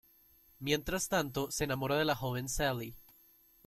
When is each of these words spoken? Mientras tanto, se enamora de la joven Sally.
Mientras 0.59 1.09
tanto, 1.09 1.51
se 1.51 1.63
enamora 1.65 1.95
de 1.95 2.05
la 2.05 2.15
joven 2.15 2.49
Sally. 2.49 2.95